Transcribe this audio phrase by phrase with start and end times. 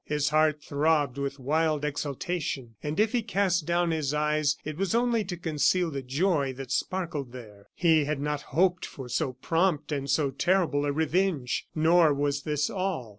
[0.03, 4.95] His heart throbbed with wild exultation; and if he cast down his eyes, it was
[4.95, 7.67] only to conceal the joy that sparkled there.
[7.75, 11.67] He had not hoped for so prompt and so terrible a revenge.
[11.75, 13.09] Nor was this all.